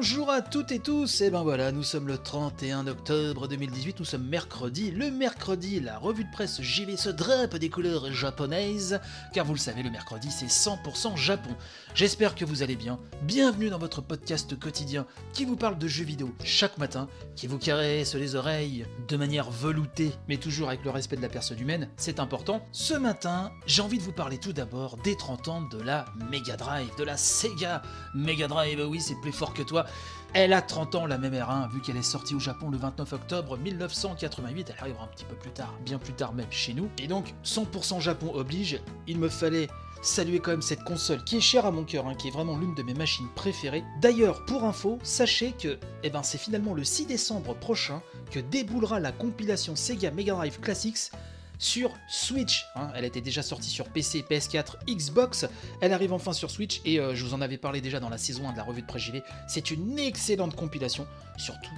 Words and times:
Bonjour 0.00 0.30
à 0.30 0.42
toutes 0.42 0.70
et 0.70 0.78
tous, 0.78 1.22
et 1.22 1.30
ben 1.30 1.42
voilà, 1.42 1.72
nous 1.72 1.82
sommes 1.82 2.06
le 2.06 2.18
31 2.18 2.86
octobre 2.86 3.48
2018, 3.48 3.98
nous 3.98 4.04
sommes 4.04 4.28
mercredi, 4.28 4.92
le 4.92 5.10
mercredi, 5.10 5.80
la 5.80 5.98
revue 5.98 6.22
de 6.22 6.30
presse 6.30 6.62
JV 6.62 6.96
se 6.96 7.08
drape 7.08 7.56
des 7.56 7.68
couleurs 7.68 8.12
japonaises, 8.12 9.00
car 9.34 9.44
vous 9.44 9.54
le 9.54 9.58
savez, 9.58 9.82
le 9.82 9.90
mercredi 9.90 10.30
c'est 10.30 10.46
100% 10.46 11.16
Japon. 11.16 11.50
J'espère 11.96 12.36
que 12.36 12.44
vous 12.44 12.62
allez 12.62 12.76
bien, 12.76 13.00
bienvenue 13.22 13.70
dans 13.70 13.78
votre 13.80 14.00
podcast 14.00 14.56
quotidien 14.56 15.04
qui 15.32 15.44
vous 15.44 15.56
parle 15.56 15.78
de 15.78 15.88
jeux 15.88 16.04
vidéo 16.04 16.32
chaque 16.44 16.78
matin, 16.78 17.08
qui 17.34 17.48
vous 17.48 17.58
caresse 17.58 18.14
les 18.14 18.36
oreilles 18.36 18.86
de 19.08 19.16
manière 19.16 19.50
veloutée, 19.50 20.12
mais 20.28 20.36
toujours 20.36 20.68
avec 20.68 20.84
le 20.84 20.90
respect 20.90 21.16
de 21.16 21.22
la 21.22 21.28
personne 21.28 21.58
humaine, 21.58 21.88
c'est 21.96 22.20
important. 22.20 22.64
Ce 22.70 22.94
matin, 22.94 23.50
j'ai 23.66 23.82
envie 23.82 23.98
de 23.98 24.04
vous 24.04 24.12
parler 24.12 24.38
tout 24.38 24.52
d'abord 24.52 24.96
des 24.98 25.16
30 25.16 25.48
ans 25.48 25.62
de 25.62 25.82
la 25.82 26.04
Mega 26.30 26.56
Drive, 26.56 26.88
de 26.96 27.02
la 27.02 27.16
Sega 27.16 27.82
Mega 28.14 28.46
Drive, 28.46 28.86
oui 28.88 29.00
c'est 29.00 29.20
plus 29.20 29.32
fort 29.32 29.54
que 29.54 29.62
toi. 29.62 29.86
Elle 30.34 30.52
a 30.52 30.60
30 30.60 30.94
ans, 30.94 31.06
la 31.06 31.16
même 31.16 31.32
R1, 31.32 31.70
vu 31.70 31.80
qu'elle 31.80 31.96
est 31.96 32.02
sortie 32.02 32.34
au 32.34 32.38
Japon 32.38 32.68
le 32.68 32.76
29 32.76 33.12
octobre 33.14 33.56
1988. 33.56 34.72
Elle 34.74 34.80
arrivera 34.80 35.04
un 35.04 35.08
petit 35.08 35.24
peu 35.24 35.34
plus 35.34 35.50
tard, 35.50 35.74
bien 35.84 35.98
plus 35.98 36.12
tard 36.12 36.34
même 36.34 36.50
chez 36.50 36.74
nous. 36.74 36.88
Et 36.98 37.06
donc, 37.06 37.34
100% 37.44 38.00
Japon 38.00 38.32
oblige, 38.34 38.80
il 39.06 39.18
me 39.18 39.30
fallait 39.30 39.68
saluer 40.02 40.38
quand 40.38 40.50
même 40.50 40.62
cette 40.62 40.84
console 40.84 41.24
qui 41.24 41.38
est 41.38 41.40
chère 41.40 41.66
à 41.66 41.70
mon 41.70 41.84
cœur, 41.84 42.06
hein, 42.06 42.14
qui 42.14 42.28
est 42.28 42.30
vraiment 42.30 42.56
l'une 42.56 42.74
de 42.74 42.82
mes 42.82 42.94
machines 42.94 43.28
préférées. 43.34 43.84
D'ailleurs, 44.00 44.44
pour 44.44 44.64
info, 44.64 44.98
sachez 45.02 45.52
que 45.52 45.78
eh 46.02 46.10
ben, 46.10 46.22
c'est 46.22 46.38
finalement 46.38 46.74
le 46.74 46.84
6 46.84 47.06
décembre 47.06 47.54
prochain 47.54 48.02
que 48.30 48.38
déboulera 48.38 49.00
la 49.00 49.12
compilation 49.12 49.76
Sega 49.76 50.10
Mega 50.10 50.34
Drive 50.34 50.60
Classics 50.60 51.10
sur 51.58 51.92
Switch. 52.08 52.66
hein. 52.76 52.90
Elle 52.94 53.04
était 53.04 53.20
déjà 53.20 53.42
sortie 53.42 53.70
sur 53.70 53.88
PC, 53.88 54.24
PS4, 54.28 54.84
Xbox. 54.88 55.46
Elle 55.80 55.92
arrive 55.92 56.12
enfin 56.12 56.32
sur 56.32 56.50
Switch 56.50 56.80
et 56.84 57.00
euh, 57.00 57.14
je 57.14 57.24
vous 57.24 57.34
en 57.34 57.40
avais 57.40 57.58
parlé 57.58 57.80
déjà 57.80 58.00
dans 58.00 58.08
la 58.08 58.18
saison 58.18 58.48
1 58.48 58.52
de 58.52 58.56
la 58.56 58.62
revue 58.64 58.82
de 58.82 58.86
presse 58.86 59.02
JV. 59.02 59.22
C'est 59.48 59.70
une 59.70 59.98
excellente 59.98 60.54
compilation, 60.56 61.06
surtout 61.36 61.74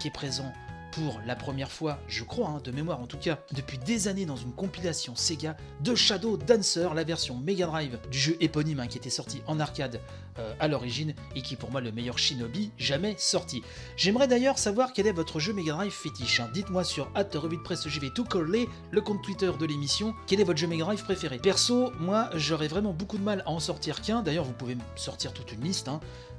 qui 0.00 0.08
est 0.08 0.12
présent 0.12 0.52
pour 0.98 1.20
la 1.26 1.36
première 1.36 1.70
fois, 1.70 1.98
je 2.08 2.24
crois, 2.24 2.48
hein, 2.48 2.60
de 2.64 2.72
mémoire 2.72 3.00
en 3.00 3.06
tout 3.06 3.18
cas, 3.18 3.38
depuis 3.52 3.78
des 3.78 4.08
années 4.08 4.26
dans 4.26 4.36
une 4.36 4.52
compilation 4.52 5.14
Sega 5.14 5.56
de 5.80 5.94
Shadow 5.94 6.36
Dancer, 6.36 6.92
la 6.92 7.04
version 7.04 7.36
Mega 7.36 7.66
Drive 7.66 7.98
du 8.10 8.18
jeu 8.18 8.36
éponyme 8.40 8.80
hein, 8.80 8.88
qui 8.88 8.98
était 8.98 9.08
sorti 9.08 9.40
en 9.46 9.60
arcade 9.60 10.00
euh, 10.40 10.52
à 10.58 10.66
l'origine 10.66 11.14
et 11.36 11.42
qui 11.42 11.54
est 11.54 11.56
pour 11.56 11.70
moi 11.70 11.80
le 11.80 11.92
meilleur 11.92 12.18
Shinobi 12.18 12.72
jamais 12.78 13.14
sorti. 13.16 13.62
J'aimerais 13.96 14.26
d'ailleurs 14.26 14.58
savoir 14.58 14.92
quel 14.92 15.06
est 15.06 15.12
votre 15.12 15.38
jeu 15.38 15.52
Mega 15.52 15.74
Drive 15.74 15.92
fétiche. 15.92 16.40
hein. 16.40 16.50
Dites-moi 16.52 16.82
sur 16.82 17.08
at 17.14 17.28
revue 17.34 17.58
de 17.58 17.62
presse 17.62 17.86
JV 17.86 18.10
tout 18.12 18.24
collé, 18.24 18.68
le 18.90 19.00
compte 19.00 19.22
Twitter 19.22 19.52
de 19.56 19.66
l'émission, 19.66 20.14
quel 20.26 20.40
est 20.40 20.44
votre 20.44 20.58
jeu 20.58 20.66
Mega 20.66 20.84
Drive 20.84 21.04
préféré? 21.04 21.38
Perso, 21.38 21.92
moi 22.00 22.28
j'aurais 22.34 22.68
vraiment 22.68 22.92
beaucoup 22.92 23.18
de 23.18 23.24
mal 23.24 23.42
à 23.46 23.50
en 23.50 23.60
sortir 23.60 24.02
qu'un, 24.02 24.22
d'ailleurs 24.22 24.44
vous 24.44 24.52
pouvez 24.52 24.76
sortir 24.96 25.32
toute 25.32 25.52
une 25.52 25.62
liste, 25.62 25.88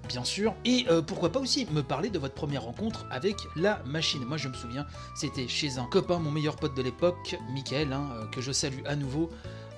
bien 0.10 0.26
sûr. 0.26 0.54
Et 0.66 0.86
euh, 0.90 1.02
pourquoi 1.02 1.32
pas 1.32 1.40
aussi 1.40 1.66
me 1.72 1.82
parler 1.82 2.10
de 2.10 2.20
votre 2.20 2.34
première 2.34 2.64
rencontre 2.64 3.06
avec 3.10 3.38
la 3.56 3.82
machine. 3.86 4.24
Moi 4.26 4.38
je 4.38 4.49
me 4.50 4.56
souviens, 4.56 4.86
c'était 5.16 5.48
chez 5.48 5.78
un 5.78 5.86
copain, 5.86 6.20
mon 6.20 6.32
meilleur 6.32 6.56
pote 6.56 6.76
de 6.76 6.82
l'époque, 6.82 7.38
Michael, 7.52 7.94
hein, 7.94 8.10
euh, 8.14 8.26
que 8.28 8.42
je 8.42 8.52
salue 8.52 8.84
à 8.86 8.96
nouveau. 8.96 9.30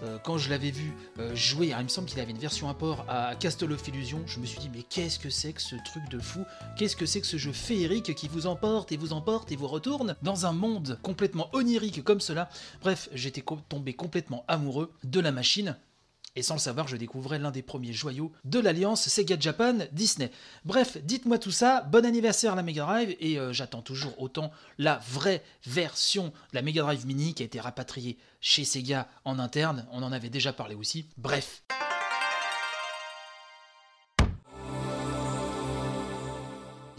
Euh, 0.03 0.17
quand 0.23 0.37
je 0.37 0.49
l'avais 0.49 0.71
vu 0.71 0.93
euh, 1.19 1.35
jouer, 1.35 1.73
il 1.77 1.83
me 1.83 1.89
semble 1.89 2.07
qu'il 2.07 2.19
avait 2.19 2.31
une 2.31 2.37
version 2.37 2.69
import 2.69 3.05
à 3.07 3.35
Castle 3.35 3.71
of 3.71 3.87
Illusion, 3.87 4.21
je 4.25 4.39
me 4.39 4.45
suis 4.45 4.59
dit 4.59 4.69
mais 4.73 4.83
qu'est-ce 4.83 5.19
que 5.19 5.29
c'est 5.29 5.53
que 5.53 5.61
ce 5.61 5.75
truc 5.75 6.09
de 6.09 6.19
fou? 6.19 6.43
Qu'est-ce 6.77 6.95
que 6.95 7.05
c'est 7.05 7.21
que 7.21 7.27
ce 7.27 7.37
jeu 7.37 7.51
féerique 7.51 8.15
qui 8.15 8.27
vous 8.27 8.47
emporte 8.47 8.91
et 8.91 8.97
vous 8.97 9.13
emporte 9.13 9.51
et 9.51 9.55
vous 9.55 9.67
retourne 9.67 10.15
dans 10.23 10.45
un 10.45 10.53
monde 10.53 10.97
complètement 11.03 11.49
onirique 11.53 12.03
comme 12.03 12.19
cela? 12.19 12.49
Bref, 12.81 13.09
j'étais 13.13 13.43
tombé 13.69 13.93
complètement 13.93 14.43
amoureux 14.47 14.91
de 15.03 15.19
la 15.19 15.31
machine. 15.31 15.77
Et 16.35 16.43
sans 16.43 16.55
le 16.55 16.59
savoir, 16.59 16.87
je 16.87 16.95
découvrais 16.95 17.39
l'un 17.39 17.51
des 17.51 17.61
premiers 17.61 17.91
joyaux 17.91 18.31
de 18.45 18.59
l'alliance 18.59 19.07
Sega 19.09 19.35
Japan 19.37 19.79
Disney. 19.91 20.31
Bref, 20.63 20.97
dites-moi 21.03 21.37
tout 21.37 21.51
ça, 21.51 21.81
bon 21.81 22.05
anniversaire 22.05 22.55
la 22.55 22.63
Mega 22.63 22.85
Drive, 22.85 23.15
et 23.19 23.37
euh, 23.37 23.51
j'attends 23.51 23.81
toujours 23.81 24.21
autant 24.21 24.51
la 24.77 25.01
vraie 25.09 25.43
version 25.65 26.25
de 26.27 26.31
la 26.53 26.61
Mega 26.61 26.83
Drive 26.83 27.05
Mini 27.05 27.33
qui 27.33 27.43
a 27.43 27.45
été 27.45 27.59
rapatriée 27.59 28.17
chez 28.39 28.63
Sega 28.63 29.09
en 29.25 29.39
interne, 29.39 29.85
on 29.91 30.03
en 30.03 30.11
avait 30.11 30.29
déjà 30.29 30.53
parlé 30.53 30.75
aussi. 30.75 31.05
Bref. 31.17 31.63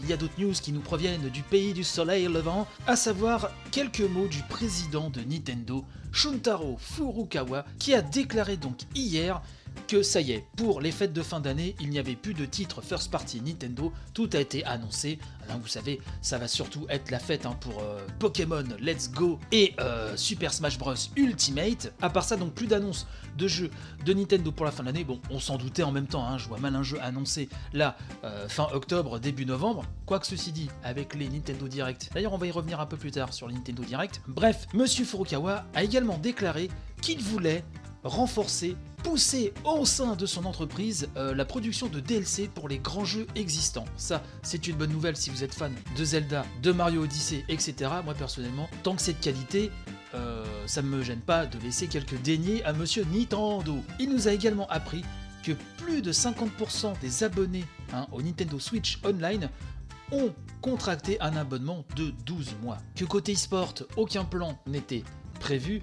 Il 0.03 0.09
y 0.09 0.13
a 0.13 0.17
d'autres 0.17 0.39
news 0.39 0.51
qui 0.51 0.73
nous 0.73 0.81
proviennent 0.81 1.29
du 1.29 1.43
pays 1.43 1.73
du 1.73 1.85
soleil 1.85 2.25
levant, 2.25 2.67
à 2.87 2.97
savoir 2.97 3.51
quelques 3.71 4.01
mots 4.01 4.27
du 4.27 4.41
président 4.49 5.09
de 5.09 5.21
Nintendo, 5.21 5.85
Shuntaro 6.11 6.75
Furukawa, 6.77 7.63
qui 7.79 7.93
a 7.93 8.01
déclaré 8.01 8.57
donc 8.57 8.79
hier 8.95 9.41
que 9.87 10.01
ça 10.03 10.21
y 10.21 10.31
est, 10.31 10.45
pour 10.55 10.81
les 10.81 10.91
fêtes 10.91 11.13
de 11.13 11.21
fin 11.21 11.39
d'année, 11.39 11.75
il 11.79 11.89
n'y 11.89 11.99
avait 11.99 12.15
plus 12.15 12.33
de 12.33 12.45
titre 12.45 12.81
first 12.81 13.11
party 13.11 13.41
Nintendo, 13.41 13.91
tout 14.13 14.29
a 14.33 14.39
été 14.39 14.63
annoncé. 14.65 15.19
Alors 15.43 15.59
vous 15.59 15.67
savez, 15.67 15.99
ça 16.21 16.37
va 16.37 16.47
surtout 16.47 16.85
être 16.89 17.11
la 17.11 17.19
fête 17.19 17.45
hein, 17.45 17.57
pour 17.59 17.81
euh, 17.81 18.05
Pokémon 18.19 18.63
Let's 18.79 19.11
Go 19.11 19.39
et 19.51 19.73
euh, 19.79 20.15
Super 20.15 20.53
Smash 20.53 20.77
Bros 20.77 20.93
Ultimate. 21.15 21.93
À 22.01 22.09
part 22.09 22.23
ça, 22.23 22.37
donc 22.37 22.53
plus 22.53 22.67
d'annonces 22.67 23.07
de 23.37 23.47
jeux 23.47 23.71
de 24.05 24.13
Nintendo 24.13 24.51
pour 24.51 24.65
la 24.65 24.71
fin 24.71 24.83
de 24.83 24.87
l'année. 24.87 25.03
Bon, 25.03 25.19
on 25.29 25.39
s'en 25.39 25.57
doutait 25.57 25.83
en 25.83 25.91
même 25.91 26.07
temps, 26.07 26.25
hein, 26.25 26.37
je 26.37 26.47
vois 26.47 26.59
mal 26.59 26.75
un 26.75 26.83
jeu 26.83 26.97
annoncé 27.01 27.49
là, 27.73 27.97
euh, 28.23 28.47
fin 28.47 28.67
octobre, 28.73 29.19
début 29.19 29.45
novembre. 29.45 29.85
Quoique 30.05 30.27
ceci 30.27 30.51
dit, 30.51 30.69
avec 30.83 31.15
les 31.15 31.29
Nintendo 31.29 31.67
Direct. 31.67 32.09
D'ailleurs, 32.13 32.33
on 32.33 32.37
va 32.37 32.47
y 32.47 32.51
revenir 32.51 32.79
un 32.79 32.85
peu 32.85 32.97
plus 32.97 33.11
tard 33.11 33.33
sur 33.33 33.47
les 33.47 33.53
Nintendo 33.53 33.83
Direct. 33.83 34.21
Bref, 34.27 34.67
Monsieur 34.73 35.05
Furukawa 35.05 35.65
a 35.73 35.83
également 35.83 36.17
déclaré 36.17 36.69
qu'il 37.01 37.21
voulait 37.21 37.63
renforcer, 38.03 38.75
pousser 39.03 39.53
au 39.65 39.85
sein 39.85 40.15
de 40.15 40.25
son 40.25 40.45
entreprise 40.45 41.09
euh, 41.17 41.35
la 41.35 41.45
production 41.45 41.87
de 41.87 41.99
DLC 41.99 42.49
pour 42.53 42.69
les 42.69 42.79
grands 42.79 43.05
jeux 43.05 43.27
existants. 43.35 43.85
Ça, 43.97 44.23
c'est 44.41 44.67
une 44.67 44.77
bonne 44.77 44.91
nouvelle 44.91 45.17
si 45.17 45.29
vous 45.29 45.43
êtes 45.43 45.53
fan 45.53 45.73
de 45.97 46.05
Zelda, 46.05 46.45
de 46.61 46.71
Mario 46.71 47.03
Odyssey, 47.03 47.43
etc. 47.49 47.91
Moi 48.03 48.13
personnellement, 48.13 48.69
tant 48.81 48.95
que 48.95 49.01
c'est 49.01 49.13
de 49.13 49.23
qualité, 49.23 49.71
euh, 50.15 50.45
ça 50.67 50.81
ne 50.81 50.87
me 50.87 51.03
gêne 51.03 51.19
pas 51.19 51.45
de 51.45 51.59
laisser 51.59 51.87
quelques 51.87 52.21
deniers 52.21 52.63
à 52.63 52.73
Monsieur 52.73 53.05
Nintendo. 53.11 53.75
Il 53.99 54.09
nous 54.09 54.27
a 54.27 54.31
également 54.31 54.67
appris 54.69 55.03
que 55.43 55.51
plus 55.77 56.01
de 56.01 56.11
50% 56.11 56.99
des 57.01 57.23
abonnés 57.23 57.65
hein, 57.93 58.07
au 58.11 58.21
Nintendo 58.21 58.59
Switch 58.59 58.99
Online 59.03 59.49
ont 60.11 60.33
contracté 60.61 61.19
un 61.19 61.35
abonnement 61.35 61.85
de 61.95 62.11
12 62.25 62.55
mois. 62.61 62.77
Que 62.95 63.05
côté 63.05 63.33
e-sport, 63.33 63.73
aucun 63.97 64.23
plan 64.23 64.57
n'était 64.65 65.03
prévu 65.39 65.81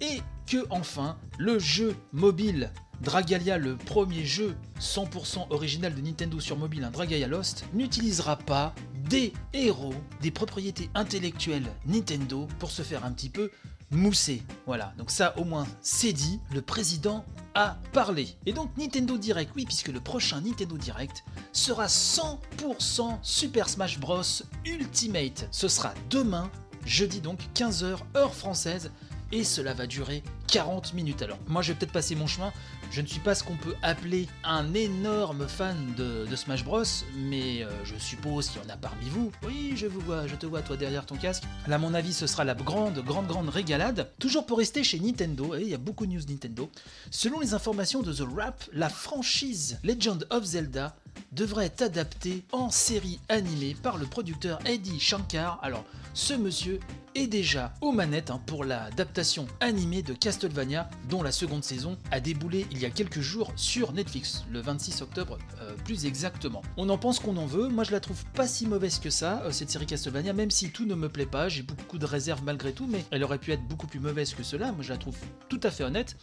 et 0.00 0.22
enfin 0.70 1.18
le 1.38 1.58
jeu 1.58 1.96
mobile 2.12 2.70
Dragalia, 3.02 3.58
le 3.58 3.76
premier 3.76 4.24
jeu 4.24 4.54
100% 4.80 5.46
original 5.50 5.92
de 5.92 6.00
Nintendo 6.00 6.38
sur 6.38 6.56
mobile, 6.56 6.84
un 6.84 6.90
Dragalia 6.90 7.26
Lost, 7.26 7.64
n'utilisera 7.74 8.36
pas 8.36 8.74
des 9.08 9.32
héros, 9.52 9.94
des 10.20 10.30
propriétés 10.30 10.88
intellectuelles 10.94 11.66
Nintendo 11.84 12.46
pour 12.60 12.70
se 12.70 12.82
faire 12.82 13.04
un 13.04 13.10
petit 13.10 13.28
peu 13.28 13.50
mousser. 13.90 14.42
Voilà, 14.66 14.94
donc 14.98 15.10
ça 15.10 15.36
au 15.36 15.44
moins 15.44 15.66
c'est 15.80 16.12
dit, 16.12 16.38
le 16.52 16.62
président 16.62 17.24
a 17.54 17.76
parlé. 17.92 18.28
Et 18.46 18.52
donc 18.52 18.70
Nintendo 18.78 19.18
Direct, 19.18 19.52
oui, 19.56 19.64
puisque 19.64 19.88
le 19.88 20.00
prochain 20.00 20.40
Nintendo 20.40 20.78
Direct 20.78 21.24
sera 21.52 21.86
100% 21.86 23.18
Super 23.22 23.68
Smash 23.68 23.98
Bros 23.98 24.22
Ultimate. 24.64 25.48
Ce 25.50 25.66
sera 25.66 25.92
demain, 26.08 26.50
jeudi 26.86 27.20
donc 27.20 27.40
15h 27.54 27.98
heure 28.16 28.34
française 28.34 28.92
et 29.32 29.44
cela 29.44 29.74
va 29.74 29.86
durer 29.86 30.22
40 30.48 30.94
minutes. 30.94 31.22
Alors, 31.22 31.38
moi 31.48 31.62
je 31.62 31.72
vais 31.72 31.78
peut-être 31.78 31.92
passer 31.92 32.14
mon 32.14 32.26
chemin, 32.26 32.52
je 32.90 33.00
ne 33.00 33.06
suis 33.06 33.20
pas 33.20 33.34
ce 33.34 33.42
qu'on 33.42 33.56
peut 33.56 33.74
appeler 33.82 34.28
un 34.44 34.74
énorme 34.74 35.48
fan 35.48 35.94
de, 35.96 36.26
Smash 36.36 36.64
Bros, 36.64 36.82
mais 37.16 37.62
euh, 37.62 37.70
je 37.84 37.96
suppose 37.96 38.50
qu'il 38.50 38.60
y 38.62 38.66
en 38.66 38.68
a 38.68 38.76
parmi 38.76 39.08
vous. 39.08 39.32
Oui, 39.46 39.72
je 39.76 39.86
vous 39.86 40.00
vois, 40.00 40.26
je 40.26 40.34
te 40.34 40.44
vois 40.44 40.60
toi 40.60 40.76
derrière 40.76 41.06
ton 41.06 41.16
casque. 41.16 41.44
Là, 41.66 41.76
à 41.76 41.78
mon 41.78 41.94
avis, 41.94 42.12
ce 42.12 42.26
sera 42.26 42.44
la 42.44 42.54
grande, 42.54 42.98
grande, 42.98 43.26
grande 43.26 43.48
régalade. 43.48 44.10
Toujours 44.18 44.44
pour 44.44 44.58
rester 44.58 44.84
chez 44.84 45.00
Nintendo, 45.00 45.54
et 45.54 45.62
il 45.62 45.68
y 45.68 45.74
a 45.74 45.78
beaucoup 45.78 46.04
de 46.04 46.12
news 46.12 46.22
Nintendo. 46.28 46.70
Selon 47.10 47.40
les 47.40 47.54
informations 47.54 48.02
de 48.02 48.12
The 48.12 48.26
Wrap, 48.28 48.64
la 48.72 48.90
franchise 48.90 49.78
Legend 49.84 50.26
of 50.30 50.44
Zelda 50.44 50.94
devrait 51.32 51.66
être 51.66 51.82
adaptée 51.82 52.44
en 52.52 52.70
série 52.70 53.20
animée 53.28 53.74
par 53.82 53.96
le 53.96 54.06
producteur 54.06 54.58
Eddie 54.66 55.00
Shankar. 55.00 55.58
Alors, 55.62 55.84
ce 56.14 56.34
monsieur 56.34 56.78
est 57.14 57.26
déjà 57.26 57.74
aux 57.80 57.92
manettes 57.92 58.30
hein, 58.30 58.40
pour 58.46 58.64
l'adaptation 58.64 59.46
animée 59.60 60.02
de 60.02 60.14
Castlevania, 60.14 60.88
dont 61.08 61.22
la 61.22 61.32
seconde 61.32 61.64
saison 61.64 61.96
a 62.10 62.20
déboulé 62.20 62.66
il 62.70 62.78
y 62.78 62.86
a 62.86 62.90
quelques 62.90 63.20
jours 63.20 63.52
sur 63.56 63.92
Netflix, 63.92 64.44
le 64.50 64.60
26 64.60 65.02
octobre 65.02 65.38
euh, 65.60 65.74
plus 65.84 66.06
exactement. 66.06 66.62
On 66.76 66.88
en 66.88 66.98
pense 66.98 67.18
qu'on 67.20 67.36
en 67.36 67.46
veut, 67.46 67.68
moi 67.68 67.84
je 67.84 67.92
la 67.92 68.00
trouve 68.00 68.24
pas 68.34 68.46
si 68.46 68.66
mauvaise 68.66 68.98
que 68.98 69.10
ça, 69.10 69.42
euh, 69.44 69.52
cette 69.52 69.70
série 69.70 69.86
Castlevania, 69.86 70.32
même 70.32 70.50
si 70.50 70.70
tout 70.70 70.86
ne 70.86 70.94
me 70.94 71.08
plaît 71.08 71.26
pas, 71.26 71.48
j'ai 71.48 71.62
beaucoup 71.62 71.98
de 71.98 72.06
réserves 72.06 72.42
malgré 72.44 72.72
tout, 72.72 72.86
mais 72.86 73.04
elle 73.10 73.24
aurait 73.24 73.38
pu 73.38 73.52
être 73.52 73.66
beaucoup 73.66 73.86
plus 73.86 74.00
mauvaise 74.00 74.34
que 74.34 74.42
cela, 74.42 74.72
moi 74.72 74.82
je 74.82 74.90
la 74.90 74.98
trouve 74.98 75.16
tout 75.48 75.60
à 75.62 75.70
fait 75.70 75.84
honnête. 75.84 76.16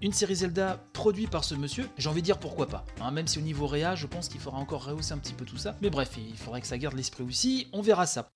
Une 0.00 0.12
série 0.12 0.36
Zelda 0.36 0.80
produite 0.92 1.28
par 1.30 1.42
ce 1.42 1.56
monsieur, 1.56 1.88
j'ai 1.98 2.08
envie 2.08 2.20
de 2.20 2.26
dire 2.26 2.38
pourquoi 2.38 2.68
pas. 2.68 2.84
hein, 3.00 3.10
même 3.10 3.26
si 3.26 3.38
au 3.38 3.42
niveau 3.42 3.66
réa, 3.66 3.96
je 3.96 4.06
pense 4.06 4.28
qu'il 4.28 4.40
faudra 4.40 4.60
encore 4.60 4.84
rehausser 4.84 5.12
un 5.12 5.18
petit 5.18 5.32
peu 5.32 5.44
tout 5.44 5.58
ça. 5.58 5.76
Mais 5.82 5.90
bref, 5.90 6.10
il 6.16 6.36
faudrait 6.36 6.60
que 6.60 6.68
ça 6.68 6.78
garde 6.78 6.96
l'esprit 6.96 7.24
aussi, 7.24 7.66
on 7.72 7.82
verra 7.82 8.06
ça. 8.06 8.28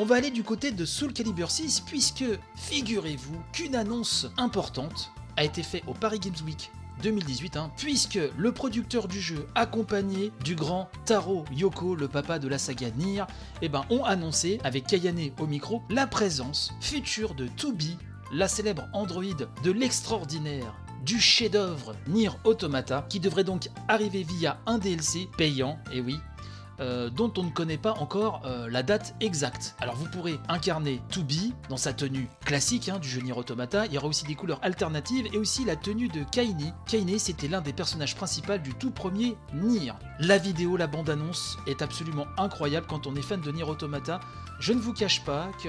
On 0.00 0.04
va 0.04 0.14
aller 0.14 0.30
du 0.30 0.44
côté 0.44 0.70
de 0.70 0.84
Soul 0.84 1.12
Calibur 1.12 1.50
6 1.50 1.80
puisque, 1.80 2.24
figurez-vous 2.54 3.34
qu'une 3.52 3.74
annonce 3.74 4.28
importante 4.36 5.10
a 5.36 5.42
été 5.42 5.64
faite 5.64 5.82
au 5.88 5.92
Paris 5.92 6.20
Games 6.20 6.46
Week 6.46 6.70
2018, 7.02 7.56
hein, 7.56 7.72
puisque 7.76 8.20
le 8.36 8.52
producteur 8.52 9.08
du 9.08 9.20
jeu, 9.20 9.48
accompagné 9.56 10.30
du 10.44 10.54
grand 10.54 10.88
Taro 11.04 11.44
Yoko, 11.50 11.96
le 11.96 12.06
papa 12.06 12.38
de 12.38 12.46
la 12.46 12.58
saga 12.58 12.90
Nier, 12.90 13.24
eh 13.60 13.68
ben, 13.68 13.84
ont 13.90 14.04
annoncé, 14.04 14.60
avec 14.62 14.86
Kayane 14.86 15.30
au 15.40 15.48
micro, 15.48 15.82
la 15.90 16.06
présence 16.06 16.72
future 16.80 17.34
de 17.34 17.48
Tubi, 17.48 17.98
la 18.32 18.46
célèbre 18.46 18.86
androïde 18.92 19.48
de 19.64 19.72
l'extraordinaire 19.72 20.76
du 21.04 21.18
chef-d'œuvre 21.20 21.96
Nier 22.06 22.30
Automata, 22.44 23.04
qui 23.08 23.18
devrait 23.18 23.42
donc 23.42 23.68
arriver 23.88 24.22
via 24.22 24.60
un 24.66 24.78
DLC 24.78 25.28
payant, 25.36 25.76
et 25.92 26.00
oui, 26.00 26.20
euh, 26.80 27.10
dont 27.10 27.32
on 27.36 27.44
ne 27.44 27.50
connaît 27.50 27.78
pas 27.78 27.92
encore 27.94 28.42
euh, 28.44 28.68
la 28.70 28.82
date 28.82 29.14
exacte. 29.20 29.74
Alors 29.80 29.96
vous 29.96 30.06
pourrez 30.06 30.38
incarner 30.48 31.00
Tubi 31.08 31.54
dans 31.68 31.76
sa 31.76 31.92
tenue 31.92 32.28
classique 32.44 32.88
hein, 32.88 32.98
du 32.98 33.08
jeu 33.08 33.20
Nier 33.20 33.32
Automata, 33.32 33.86
il 33.86 33.92
y 33.92 33.98
aura 33.98 34.06
aussi 34.06 34.24
des 34.24 34.34
couleurs 34.34 34.60
alternatives 34.62 35.26
et 35.32 35.38
aussi 35.38 35.64
la 35.64 35.76
tenue 35.76 36.08
de 36.08 36.24
Kaine. 36.30 36.74
Kaine 36.86 37.18
c'était 37.18 37.48
l'un 37.48 37.60
des 37.60 37.72
personnages 37.72 38.14
principaux 38.14 38.58
du 38.58 38.74
tout 38.74 38.90
premier 38.90 39.36
Nier. 39.52 39.92
La 40.20 40.38
vidéo, 40.38 40.76
la 40.76 40.86
bande-annonce 40.86 41.58
est 41.66 41.82
absolument 41.82 42.26
incroyable 42.36 42.86
quand 42.88 43.06
on 43.06 43.14
est 43.14 43.22
fan 43.22 43.40
de 43.40 43.50
Nier 43.50 43.64
Automata. 43.64 44.20
Je 44.58 44.72
ne 44.72 44.80
vous 44.80 44.92
cache 44.92 45.24
pas 45.24 45.48
que 45.62 45.68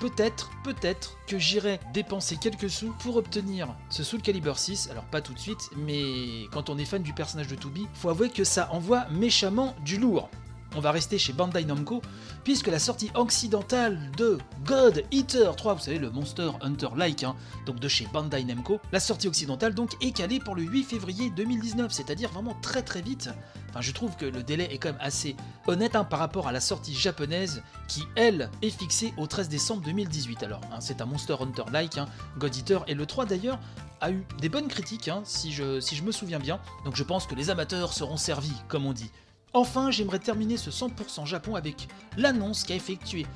peut-être, 0.00 0.50
peut-être 0.64 1.16
que 1.26 1.38
j'irai 1.38 1.78
dépenser 1.92 2.36
quelques 2.36 2.70
sous 2.70 2.92
pour 3.00 3.16
obtenir 3.16 3.68
ce 3.90 4.02
Soul 4.02 4.22
Calibur 4.22 4.58
6. 4.58 4.88
Alors 4.90 5.04
pas 5.04 5.20
tout 5.20 5.34
de 5.34 5.38
suite, 5.38 5.70
mais 5.76 6.46
quand 6.52 6.70
on 6.70 6.78
est 6.78 6.84
fan 6.84 7.02
du 7.02 7.12
personnage 7.12 7.48
de 7.48 7.54
Tubi, 7.54 7.86
faut 7.94 8.08
avouer 8.08 8.30
que 8.30 8.42
ça 8.42 8.72
envoie 8.72 9.06
méchamment 9.10 9.76
du 9.84 9.98
lourd. 9.98 10.30
On 10.76 10.80
va 10.80 10.92
rester 10.92 11.18
chez 11.18 11.32
Bandai 11.32 11.64
Namco, 11.64 12.00
puisque 12.44 12.68
la 12.68 12.78
sortie 12.78 13.10
occidentale 13.14 13.98
de 14.16 14.38
God 14.64 15.02
Eater 15.10 15.56
3, 15.56 15.74
vous 15.74 15.80
savez, 15.80 15.98
le 15.98 16.10
Monster 16.10 16.50
Hunter-like, 16.60 17.24
hein, 17.24 17.34
donc 17.66 17.80
de 17.80 17.88
chez 17.88 18.06
Bandai 18.12 18.44
Namco, 18.44 18.78
la 18.92 19.00
sortie 19.00 19.26
occidentale 19.26 19.74
donc 19.74 19.96
est 20.00 20.12
calée 20.12 20.38
pour 20.38 20.54
le 20.54 20.62
8 20.62 20.84
février 20.84 21.30
2019, 21.30 21.90
c'est-à-dire 21.90 22.30
vraiment 22.30 22.56
très 22.62 22.82
très 22.82 23.02
vite. 23.02 23.30
Enfin, 23.68 23.80
je 23.80 23.90
trouve 23.90 24.16
que 24.16 24.26
le 24.26 24.44
délai 24.44 24.72
est 24.72 24.78
quand 24.78 24.90
même 24.90 25.00
assez 25.00 25.34
honnête 25.66 25.96
hein, 25.96 26.04
par 26.04 26.20
rapport 26.20 26.46
à 26.46 26.52
la 26.52 26.60
sortie 26.60 26.94
japonaise, 26.94 27.62
qui 27.88 28.04
elle 28.14 28.48
est 28.62 28.70
fixée 28.70 29.12
au 29.16 29.26
13 29.26 29.48
décembre 29.48 29.82
2018. 29.82 30.44
Alors, 30.44 30.60
hein, 30.72 30.78
c'est 30.78 31.00
un 31.00 31.06
Monster 31.06 31.34
Hunter-like, 31.40 31.98
hein, 31.98 32.06
God 32.38 32.54
Eater, 32.54 32.84
et 32.86 32.94
le 32.94 33.06
3 33.06 33.26
d'ailleurs 33.26 33.58
a 34.00 34.12
eu 34.12 34.24
des 34.40 34.48
bonnes 34.48 34.68
critiques, 34.68 35.10
si 35.24 35.52
je 35.52 36.02
me 36.04 36.12
souviens 36.12 36.38
bien, 36.38 36.60
donc 36.84 36.94
je 36.94 37.02
pense 37.02 37.26
que 37.26 37.34
les 37.34 37.50
amateurs 37.50 37.92
seront 37.92 38.16
servis, 38.16 38.54
comme 38.68 38.86
on 38.86 38.92
dit. 38.92 39.10
Enfin, 39.52 39.90
j'aimerais 39.90 40.20
terminer 40.20 40.56
ce 40.56 40.70
100% 40.70 41.26
Japon 41.26 41.56
avec 41.56 41.88
l'annonce 42.16 42.64
qu'a 42.64 42.74
effectuée 42.74 43.26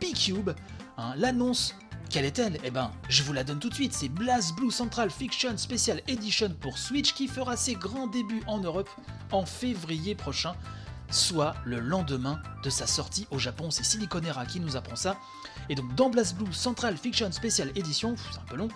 P-Cube. 0.00 0.50
Hein, 0.98 1.14
l'annonce, 1.16 1.74
quelle 2.10 2.26
est-elle? 2.26 2.58
Eh 2.62 2.70
ben, 2.70 2.90
je 3.08 3.22
vous 3.22 3.32
la 3.32 3.42
donne 3.42 3.58
tout 3.58 3.70
de 3.70 3.74
suite, 3.74 3.94
c'est 3.94 4.10
Blast 4.10 4.54
Blue 4.54 4.70
Central 4.70 5.10
Fiction 5.10 5.56
Special 5.56 6.02
Edition 6.08 6.50
pour 6.60 6.76
Switch 6.76 7.14
qui 7.14 7.26
fera 7.26 7.56
ses 7.56 7.74
grands 7.74 8.06
débuts 8.06 8.42
en 8.46 8.58
Europe 8.58 8.90
en 9.32 9.46
février 9.46 10.14
prochain, 10.14 10.54
soit 11.10 11.54
le 11.64 11.80
lendemain 11.80 12.42
de 12.62 12.68
sa 12.68 12.86
sortie 12.86 13.26
au 13.30 13.38
Japon. 13.38 13.70
C'est 13.70 13.84
Siliconera 13.84 14.44
qui 14.44 14.60
nous 14.60 14.76
apprend 14.76 14.96
ça. 14.96 15.16
Et 15.70 15.74
donc 15.74 15.94
dans 15.94 16.10
Blast 16.10 16.36
Blue 16.36 16.52
Central 16.52 16.98
Fiction 16.98 17.32
Special 17.32 17.70
Edition, 17.76 18.14
c'est 18.30 18.38
un 18.38 18.44
peu 18.44 18.56
long, 18.56 18.68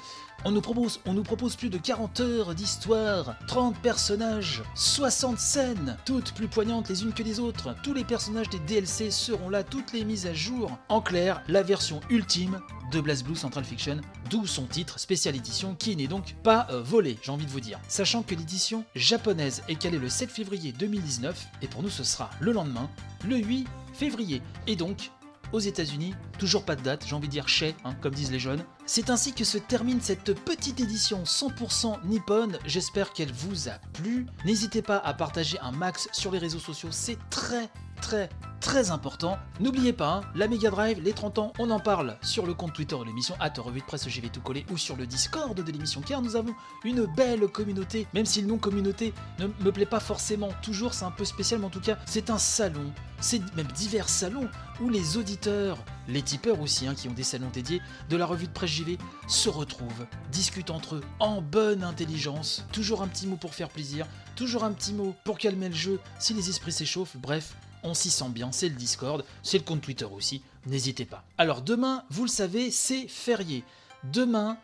on 0.47 0.53
nous, 0.53 0.61
propose, 0.61 1.57
plus 1.57 1.71
de 1.71 1.77
40 1.77 2.21
heures 2.21 2.55
d'histoire, 2.55 3.35
30 3.49 3.77
personnages, 3.81 4.63
60 4.77 5.41
scènes, 5.41 5.97
toutes 6.05 6.35
plus 6.35 6.47
poignantes 6.47 6.89
les 6.89 7.03
unes 7.03 7.13
que 7.13 7.25
les 7.25 7.41
autres. 7.41 7.75
Tous 7.83 7.93
les 7.93 8.05
personnages 8.05 8.49
des 8.49 8.61
DLC 8.61 9.11
seront 9.11 9.49
là, 9.49 9.65
toutes 9.65 9.93
les 9.93 10.05
mises 10.05 10.25
à 10.27 10.35
jour. 10.35 10.79
En 10.89 11.01
clair, 11.01 11.43
la 11.49 11.65
version 11.65 12.01
ultime 12.11 12.61
de 12.93 13.01
Blue 13.01 13.35
Central 13.35 13.65
Fiction, 13.65 14.01
d'où 14.31 14.47
son 14.47 14.67
titre 14.67 15.01
Special 15.01 15.35
Edition 15.35 15.75
qui 15.75 15.97
n'est 15.97 16.07
donc 16.07 16.37
pas 16.45 16.69
euh, 16.71 16.81
volé, 16.81 17.19
j'ai 17.23 17.33
envie 17.33 17.47
de 17.47 17.51
vous 17.51 17.59
dire. 17.59 17.81
Sachant 17.89 18.23
que 18.23 18.37
l'édition 18.37 18.85
japonaise 18.95 19.65
est 19.69 19.75
calée 19.75 19.99
le 19.99 20.09
7 20.09 20.31
février 20.31 20.71
2019, 20.71 21.49
et 21.63 21.67
pour 21.67 21.83
nous 21.83 21.91
ce 21.91 22.05
sera 22.05 22.31
le 22.39 22.53
lendemain, 22.53 22.89
le 23.27 23.39
8 23.39 23.67
février. 23.95 24.43
Et 24.69 24.77
donc, 24.77 25.11
aux 25.53 25.59
États-Unis, 25.59 26.15
toujours 26.39 26.65
pas 26.65 26.77
de 26.77 26.83
date, 26.83 27.05
j'ai 27.07 27.15
envie 27.15 27.29
de 27.29 27.33
dire 27.33 27.49
chez, 27.49 27.75
hein, 27.85 27.95
comme 28.01 28.15
disent 28.15 28.33
les 28.33 28.39
jeunes. 28.39 28.65
C'est 28.87 29.11
ainsi 29.11 29.33
que 29.33 29.45
se 29.45 29.59
termine 29.59 30.01
cette 30.01 30.35
petite 30.45 30.81
édition 30.81 31.23
100% 31.25 32.07
nippone. 32.07 32.59
J'espère 32.65 33.13
qu'elle 33.13 33.33
vous 33.33 33.69
a 33.69 33.79
plu. 33.93 34.27
N'hésitez 34.45 34.83
pas 34.83 34.99
à 34.99 35.15
partager 35.15 35.59
un 35.61 35.73
max 35.73 36.09
sur 36.13 36.31
les 36.31 36.39
réseaux 36.39 36.59
sociaux, 36.59 36.91
c'est 36.91 37.19
très 37.31 37.69
très 38.01 38.29
très 38.61 38.91
important. 38.91 39.39
N'oubliez 39.61 39.93
pas, 39.93 40.15
hein, 40.15 40.21
la 40.35 40.49
Mega 40.49 40.71
Drive, 40.71 41.01
les 41.01 41.13
30 41.13 41.39
ans, 41.39 41.53
on 41.59 41.71
en 41.71 41.79
parle 41.79 42.17
sur 42.23 42.47
le 42.47 42.55
compte 42.55 42.73
Twitter 42.73 42.97
de 42.99 43.05
l'émission, 43.05 43.35
at 43.39 43.53
revue 43.59 43.81
de 43.81 43.85
presse, 43.85 44.07
vais 44.07 44.29
tout 44.29 44.41
coller, 44.41 44.67
ou 44.71 44.77
sur 44.77 44.97
le 44.97 45.07
Discord 45.07 45.57
de 45.57 45.73
l'émission, 45.73 46.01
car 46.01 46.23
nous 46.23 46.37
avons 46.37 46.55
une 46.85 47.07
belle 47.17 47.47
communauté, 47.49 48.07
même 48.15 48.27
si 48.27 48.41
le 48.41 48.49
nom 48.49 48.59
communauté 48.59 49.15
ne 49.39 49.47
me 49.47 49.71
plaît 49.71 49.87
pas 49.87 50.01
forcément 50.01 50.51
toujours, 50.63 50.95
c'est 50.95 51.05
un 51.05 51.11
peu 51.11 51.25
spécial, 51.25 51.61
mais 51.61 51.67
en 51.67 51.71
tout 51.71 51.81
cas, 51.81 51.97
c'est 52.07 52.31
un 52.31 52.39
salon, 52.39 52.93
c'est 53.21 53.41
même 53.55 53.67
divers 53.69 54.09
salons, 54.09 54.49
où 54.81 54.89
les 54.89 55.17
auditeurs, 55.17 55.79
les 56.09 56.23
tipeurs 56.23 56.61
aussi, 56.61 56.87
hein, 56.87 56.95
qui 56.95 57.09
ont 57.09 57.13
des 57.13 57.23
salons 57.23 57.51
dédiés, 57.53 57.81
de 58.09 58.17
la 58.17 58.27
revue 58.27 58.47
de 58.47 58.53
presse 58.53 58.71
JV, 58.71 58.99
se 59.27 59.49
retrouvent, 59.49 60.07
discutent 60.31 60.71
entre 60.71 60.97
eux, 60.97 61.05
en 61.19 61.41
bonne 61.41 61.83
intelligence, 61.85 62.65
toujours 62.73 63.03
un 63.03 63.09
petit 63.09 63.27
mot 63.27 63.37
pour 63.37 63.55
faire 63.55 63.69
plaisir, 63.69 64.07
toujours 64.35 64.65
un 64.65 64.73
petit 64.73 64.93
mot 64.93 65.15
pour 65.25 65.39
calmer 65.39 65.69
le 65.69 65.75
jeu, 65.75 66.01
si 66.19 66.35
les 66.35 66.51
esprits 66.51 66.73
s'échauffent, 66.73 67.17
bref, 67.17 67.57
on 67.83 67.95
s'y 67.95 68.11
sent 68.11 68.29
bien, 68.31 68.53
c'est 68.53 68.69
le 68.69 68.75
Discord, 68.75 69.25
c'est 69.43 69.59
le 69.59 69.65
compte 69.65 69.81
Twitter 69.81 70.07
aussi, 70.07 70.43
n'hésitez 70.67 71.05
pas. 71.05 71.25
Alors 71.39 71.63
demain, 71.63 72.05
vous 72.11 72.23
le 72.23 72.29
savez, 72.29 72.71
c'est 72.71 73.09
férié. 73.09 73.65
Demain, 74.05 74.59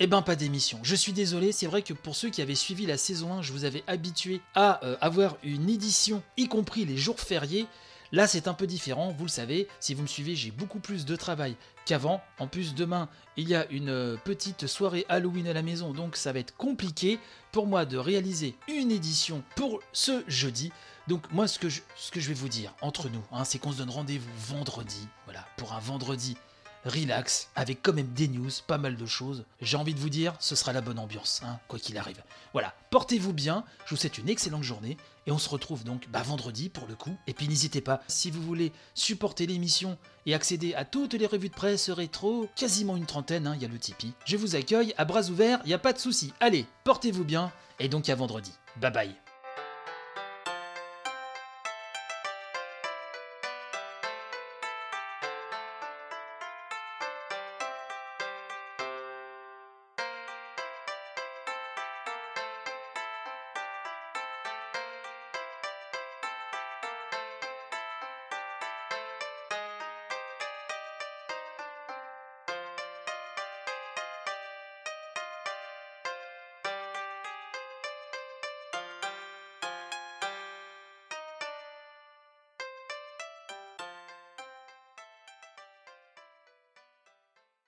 eh 0.00 0.06
ben 0.06 0.22
pas 0.22 0.36
d'émission. 0.36 0.80
Je 0.82 0.96
suis 0.96 1.12
désolé, 1.12 1.52
c'est 1.52 1.66
vrai 1.66 1.82
que 1.82 1.92
pour 1.92 2.16
ceux 2.16 2.30
qui 2.30 2.42
avaient 2.42 2.54
suivi 2.54 2.86
la 2.86 2.96
saison 2.96 3.34
1, 3.34 3.42
je 3.42 3.52
vous 3.52 3.64
avais 3.64 3.84
habitué 3.86 4.40
à 4.54 4.84
euh, 4.84 4.96
avoir 5.00 5.36
une 5.44 5.70
édition, 5.70 6.22
y 6.36 6.48
compris 6.48 6.84
les 6.84 6.96
jours 6.96 7.20
fériés. 7.20 7.66
Là, 8.12 8.26
c'est 8.26 8.48
un 8.48 8.54
peu 8.54 8.66
différent, 8.66 9.14
vous 9.16 9.24
le 9.24 9.30
savez, 9.30 9.66
si 9.80 9.94
vous 9.94 10.02
me 10.02 10.06
suivez, 10.08 10.36
j'ai 10.36 10.50
beaucoup 10.50 10.78
plus 10.78 11.04
de 11.04 11.16
travail 11.16 11.56
qu'avant. 11.84 12.22
En 12.38 12.46
plus, 12.46 12.74
demain, 12.74 13.08
il 13.36 13.48
y 13.48 13.54
a 13.54 13.66
une 13.70 13.88
euh, 13.88 14.16
petite 14.16 14.66
soirée 14.66 15.06
Halloween 15.08 15.46
à 15.46 15.52
la 15.52 15.62
maison, 15.62 15.92
donc 15.92 16.16
ça 16.16 16.32
va 16.32 16.38
être 16.38 16.56
compliqué 16.56 17.18
pour 17.52 17.66
moi 17.66 17.84
de 17.84 17.96
réaliser 17.96 18.56
une 18.68 18.90
édition 18.90 19.42
pour 19.56 19.80
ce 19.92 20.22
jeudi. 20.26 20.72
Donc 21.08 21.30
moi, 21.32 21.46
ce 21.46 21.58
que 21.58 21.68
je, 21.68 21.80
vais 22.28 22.34
vous 22.34 22.48
dire 22.48 22.74
entre 22.80 23.08
nous, 23.10 23.22
hein, 23.32 23.44
c'est 23.44 23.58
qu'on 23.58 23.72
se 23.72 23.78
donne 23.78 23.90
rendez-vous 23.90 24.30
vendredi, 24.38 25.06
voilà, 25.24 25.44
pour 25.56 25.72
un 25.72 25.80
vendredi 25.80 26.36
relax, 26.84 27.48
avec 27.56 27.82
quand 27.82 27.92
même 27.92 28.12
des 28.12 28.28
news, 28.28 28.50
pas 28.66 28.78
mal 28.78 28.96
de 28.96 29.06
choses. 29.06 29.44
J'ai 29.60 29.76
envie 29.76 29.94
de 29.94 30.00
vous 30.00 30.10
dire, 30.10 30.34
ce 30.38 30.54
sera 30.54 30.72
la 30.72 30.80
bonne 30.80 30.98
ambiance, 30.98 31.42
hein, 31.44 31.58
quoi 31.68 31.78
qu'il 31.78 31.98
arrive. 31.98 32.22
Voilà, 32.52 32.74
portez-vous 32.90 33.32
bien, 33.32 33.64
je 33.84 33.90
vous 33.90 33.96
souhaite 33.96 34.18
une 34.18 34.28
excellente 34.28 34.62
journée, 34.62 34.96
et 35.26 35.30
on 35.30 35.38
se 35.38 35.48
retrouve 35.48 35.84
donc 35.84 36.08
bah, 36.08 36.22
vendredi 36.22 36.68
pour 36.68 36.86
le 36.86 36.94
coup. 36.94 37.16
Et 37.26 37.34
puis 37.34 37.48
n'hésitez 37.48 37.80
pas, 37.80 38.02
si 38.08 38.30
vous 38.30 38.42
voulez 38.42 38.72
supporter 38.94 39.46
l'émission 39.46 39.98
et 40.26 40.34
accéder 40.34 40.74
à 40.74 40.84
toutes 40.84 41.14
les 41.14 41.26
revues 41.26 41.48
de 41.48 41.54
presse 41.54 41.90
rétro, 41.90 42.48
quasiment 42.56 42.96
une 42.96 43.06
trentaine, 43.06 43.46
hein, 43.46 43.54
il 43.56 43.62
y 43.62 43.64
a 43.64 43.68
le 43.68 43.78
Tipeee. 43.78 44.12
Je 44.24 44.36
vous 44.36 44.56
accueille 44.56 44.94
à 44.96 45.04
bras 45.04 45.28
ouverts, 45.30 45.60
il 45.64 45.68
n'y 45.68 45.74
a 45.74 45.78
pas 45.78 45.92
de 45.92 45.98
souci. 45.98 46.32
Allez, 46.40 46.66
portez-vous 46.84 47.24
bien, 47.24 47.52
et 47.80 47.88
donc 47.88 48.08
à 48.08 48.14
vendredi. 48.14 48.52
Bye 48.80 48.92
bye. 48.92 49.23